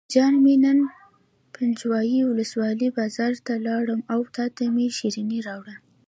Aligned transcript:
جان 0.13 0.33
مې 0.43 0.55
نن 0.63 0.79
پنجوایي 1.55 2.19
ولسوالۍ 2.25 2.87
بازار 2.97 3.33
ته 3.45 3.53
لاړم 3.67 3.99
او 4.13 4.19
تاته 4.35 4.63
مې 4.75 4.87
شیرینۍ 4.97 5.39
راوړې. 5.47 5.75